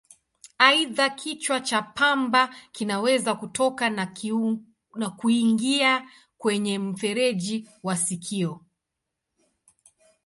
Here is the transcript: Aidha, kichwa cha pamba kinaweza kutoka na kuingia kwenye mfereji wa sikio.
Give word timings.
Aidha, 0.67 1.05
kichwa 1.09 1.59
cha 1.59 1.81
pamba 1.81 2.55
kinaweza 2.71 3.35
kutoka 3.35 3.89
na 4.95 5.09
kuingia 5.17 6.09
kwenye 6.37 6.79
mfereji 6.79 7.69
wa 7.83 7.97
sikio. 7.97 8.61